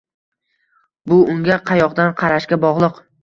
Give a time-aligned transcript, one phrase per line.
[1.11, 2.99] Bu unga qayoqdan qarashga bog’liq.